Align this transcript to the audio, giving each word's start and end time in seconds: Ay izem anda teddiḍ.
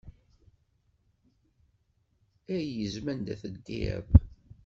Ay 2.55 2.67
izem 2.85 3.07
anda 3.11 3.35
teddiḍ. 3.41 4.05